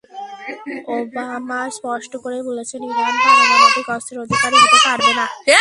Obama 0.95 1.59
স্পষ্ট 1.77 2.11
করেই 2.23 2.43
বলেছেন, 2.49 2.79
ইরান 2.89 3.15
পারমাণবিক 3.23 3.87
অস্ত্রের 3.95 4.21
অধিকারী 4.23 4.55
হতে 4.63 4.79
পারবে 4.85 5.11
না। 5.19 5.25